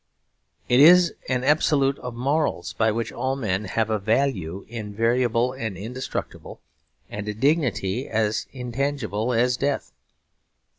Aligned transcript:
It 0.67 0.79
is 0.79 1.13
an 1.29 1.43
absolute 1.43 1.99
of 1.99 2.15
morals 2.15 2.73
by 2.73 2.91
which 2.91 3.11
all 3.11 3.35
men 3.35 3.65
have 3.65 3.91
a 3.91 3.99
value 3.99 4.65
invariable 4.67 5.53
and 5.53 5.77
indestructible 5.77 6.59
and 7.07 7.27
a 7.27 7.35
dignity 7.35 8.09
as 8.09 8.47
intangible 8.51 9.31
as 9.31 9.57
death. 9.57 9.91